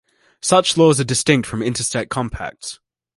Such 0.41 0.77
laws 0.77 0.99
are 0.99 1.03
distinct 1.03 1.47
from 1.47 1.61
interstate 1.61 2.09
compacts. 2.09 2.79